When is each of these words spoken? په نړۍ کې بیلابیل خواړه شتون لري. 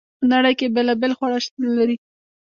په 0.19 0.25
نړۍ 0.33 0.53
کې 0.59 0.73
بیلابیل 0.75 1.13
خواړه 1.17 1.37
شتون 1.45 1.65
لري. 1.79 1.95